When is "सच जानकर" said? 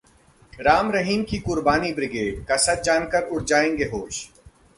2.57-3.27